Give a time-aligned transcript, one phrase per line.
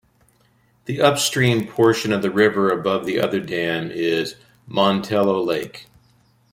[0.85, 4.35] The upstream portion of the river above the other dam is
[4.67, 5.89] Montello Lake.